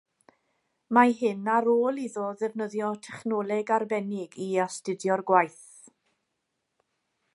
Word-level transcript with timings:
Mae 0.97 1.11
hyn 1.17 1.51
ar 1.55 1.67
ôl 1.73 1.99
iddo 2.05 2.23
ddefnyddio 2.39 2.89
technoleg 3.09 3.75
arbennig 3.77 4.39
i 4.47 4.49
astudio'r 4.65 5.25
gwaith 5.33 5.63